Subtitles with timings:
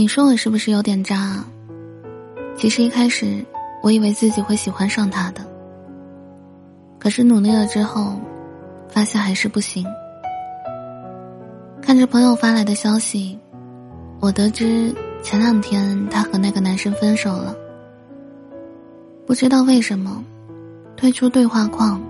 [0.00, 1.44] 你说我是不是有点渣？
[2.56, 3.44] 其实一开始
[3.82, 5.44] 我以为自己会喜欢上他的，
[6.98, 8.18] 可是努力了之后，
[8.88, 9.84] 发现还是不行。
[11.82, 13.38] 看着朋友发来的消息，
[14.20, 14.90] 我得知
[15.22, 17.54] 前两天他和那个男生分手了。
[19.26, 20.24] 不知道为什么，
[20.96, 22.00] 退出对话框，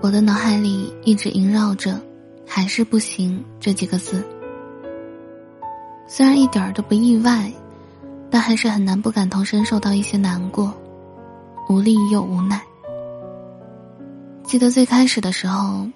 [0.00, 2.00] 我的脑海里一直萦绕着
[2.46, 4.22] “还是不行”这几个字。
[6.10, 7.52] 虽然一点儿都不意外，
[8.30, 10.72] 但还是很难不感同身受到一些难过、
[11.68, 12.58] 无力又无奈。
[14.42, 15.86] 记得最开始的时候，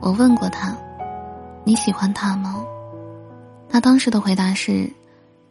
[0.00, 0.72] 我问过他
[1.66, 2.64] ：“你喜欢他吗？”
[3.68, 4.88] 他当时的回答是：“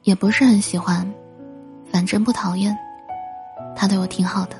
[0.04, 1.06] 也不是很喜欢，
[1.92, 2.76] 反正不讨厌。”
[3.76, 4.56] 他对我挺好的。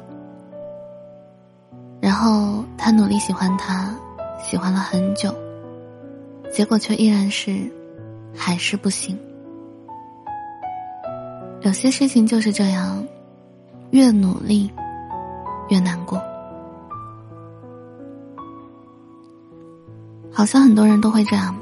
[2.02, 3.96] 然后他努力喜欢他，
[4.44, 5.34] 喜欢了很久，
[6.52, 7.72] 结果却依然是，
[8.36, 9.18] 还是不行。
[11.66, 13.04] 有些事情就是这样，
[13.90, 14.70] 越努力，
[15.68, 16.22] 越难过。
[20.32, 21.58] 好像很多人都会这样，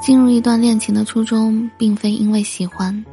[0.00, 3.04] 进入一段恋情的初衷，并非因为喜欢。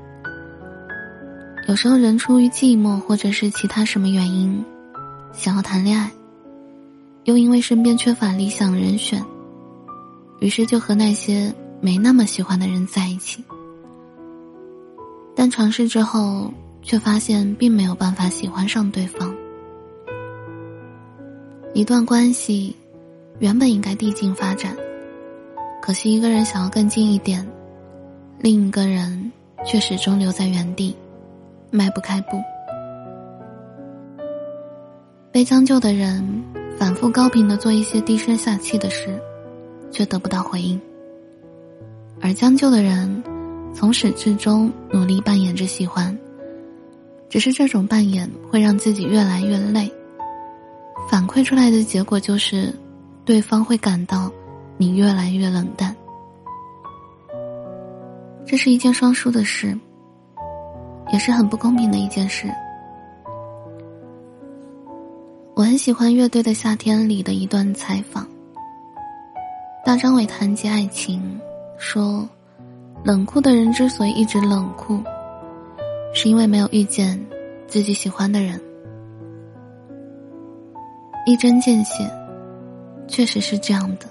[1.68, 4.64] 有时候人出于寂寞，或者是其他什么原因，
[5.34, 6.12] 想要谈恋爱，
[7.24, 9.20] 又因为身边缺乏理想人选，
[10.40, 11.52] 于是就和那些
[11.82, 13.44] 没那么喜欢的人在一起。
[15.40, 16.52] 但尝试之后，
[16.82, 19.34] 却发现并没有办法喜欢上对方。
[21.74, 22.76] 一段关系
[23.40, 24.76] 原本应该递进发展，
[25.82, 27.48] 可惜一个人想要更近一点，
[28.40, 29.32] 另一个人
[29.66, 30.94] 却始终留在原地，
[31.72, 32.32] 迈不开步。
[35.32, 36.22] 被将就的人
[36.78, 39.18] 反复高频的做一些低声下气的事，
[39.90, 40.78] 却得不到回应，
[42.20, 43.24] 而将就的人。
[43.80, 46.14] 从始至终努力扮演着喜欢，
[47.30, 49.90] 只是这种扮演会让自己越来越累。
[51.10, 52.76] 反馈出来的结果就是，
[53.24, 54.30] 对方会感到
[54.76, 55.96] 你越来越冷淡。
[58.46, 59.74] 这是一件双输的事，
[61.14, 62.54] 也是很不公平的一件事。
[65.56, 68.28] 我很喜欢《乐队的夏天》里的一段采访，
[69.86, 71.40] 大张伟谈及爱情，
[71.78, 72.28] 说。
[73.04, 75.02] 冷酷的人之所以一直冷酷，
[76.14, 77.20] 是因为没有遇见
[77.68, 78.60] 自己喜欢的人。
[81.26, 82.10] 一针见血，
[83.08, 84.08] 确实是这样的。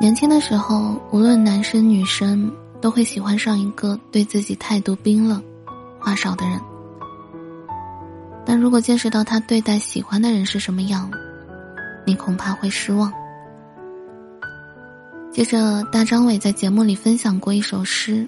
[0.00, 5.42] 年轻的时候，无论男生女生，都会喜欢上一个对自己态度冰冷、
[5.98, 6.60] 话少的人。
[8.44, 11.10] 但如果见识到他对待喜欢的人是什么样，
[12.04, 13.10] 你恐怕会失望。
[15.34, 18.24] 接着，大张伟在节目里分享过一首诗：“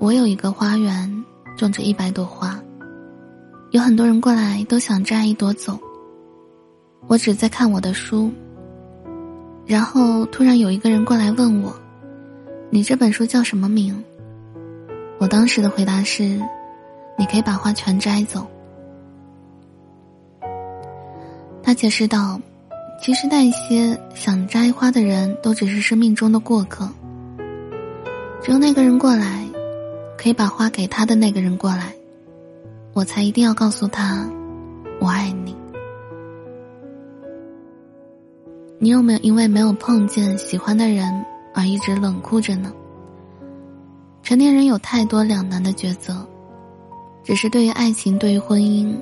[0.00, 1.24] 我有一个花园，
[1.56, 2.60] 种着一百朵花，
[3.70, 5.78] 有很多人过来都想摘一朵走。
[7.06, 8.28] 我只在看我的书。
[9.66, 11.72] 然后突然有一个人过来问我
[12.68, 14.02] ：‘你这本书叫什么名？’
[15.18, 16.24] 我当时的回答是
[17.16, 18.44] ：‘你可以把花全摘走。’
[21.62, 22.40] 他解释道。”
[23.00, 26.86] 其实那些想摘花的人都只是生命中的过客，
[28.42, 29.42] 只有那个人过来，
[30.18, 31.94] 可以把花给他的那个人过来，
[32.92, 34.28] 我才一定要告诉他，
[35.00, 35.56] 我爱你。
[38.78, 41.24] 你有没有因为没有碰见喜欢的人
[41.54, 42.70] 而一直冷酷着呢？
[44.22, 46.14] 成年人有太多两难的抉择，
[47.24, 48.94] 只是对于爱情，对于婚姻，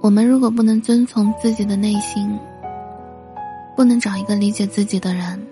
[0.00, 2.34] 我们如果不能遵从自己的内心。
[3.76, 5.44] 不能找一个理解自己的人，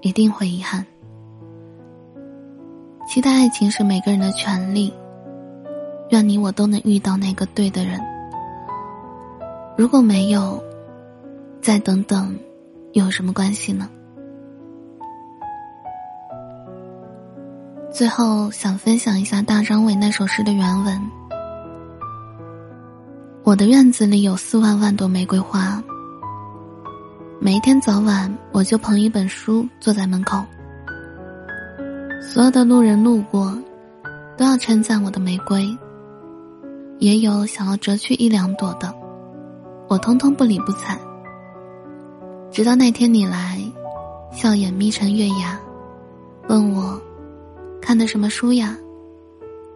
[0.00, 0.84] 一定会遗憾。
[3.06, 4.92] 期待爱情是每个人的权利，
[6.10, 8.00] 愿你我都能遇到那个对的人。
[9.76, 10.62] 如果没有，
[11.60, 12.34] 再等等，
[12.92, 13.88] 有什么关系呢？
[17.92, 21.00] 最后想分享一下大张伟那首诗的原文：
[23.44, 25.82] 我的院子里有四万万朵玫瑰花。
[27.38, 30.42] 每一天早晚，我就捧一本书坐在门口。
[32.20, 33.56] 所有的路人路过，
[34.38, 35.68] 都要称赞我的玫瑰。
[36.98, 38.92] 也有想要折去一两朵的，
[39.86, 40.98] 我通通不理不睬。
[42.50, 43.60] 直到那天你来，
[44.32, 45.60] 笑眼眯成月牙，
[46.48, 46.98] 问我
[47.82, 48.76] 看的什么书呀？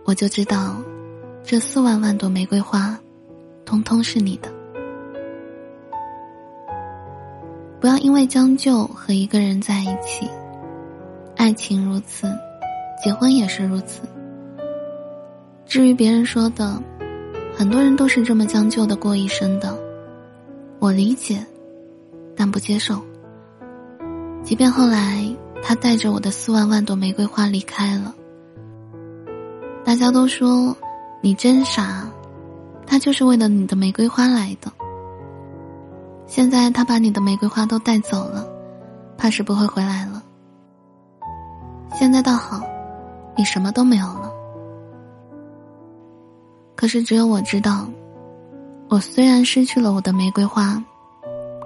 [0.05, 0.77] 我就知道，
[1.45, 2.99] 这四万万朵玫瑰花，
[3.67, 4.51] 通通是你的。
[7.81, 10.29] 不要因为将就和一个人在一起，
[11.35, 12.31] 爱情如此，
[13.03, 14.03] 结婚也是如此。
[15.65, 16.81] 至于别人说的，
[17.57, 19.75] 很多人都是这么将就的过一生的，
[20.79, 21.43] 我理解，
[22.37, 23.01] 但不接受。
[24.45, 25.25] 即便后来
[25.63, 28.15] 他带着我的四万万朵玫瑰花离开了，
[29.83, 30.77] 大家都说
[31.23, 32.07] 你真傻，
[32.87, 34.71] 他就是为了你的玫瑰花来的。
[36.31, 38.47] 现在他把你的玫瑰花都带走了，
[39.19, 40.23] 怕是不会回来了。
[41.93, 42.63] 现在倒好，
[43.37, 44.33] 你什么都没有了。
[46.77, 47.85] 可是只有我知道，
[48.89, 50.81] 我虽然失去了我的玫瑰花，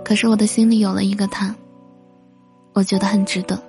[0.02, 1.55] 可是我的心里有了一个他。
[2.72, 3.62] 我觉得很值得。